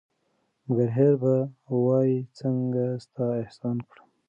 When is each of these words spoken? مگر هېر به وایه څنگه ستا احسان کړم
مگر 0.67 0.89
هېر 0.97 1.13
به 1.21 1.33
وایه 1.85 2.19
څنگه 2.37 2.85
ستا 3.03 3.25
احسان 3.41 3.77
کړم 3.89 4.07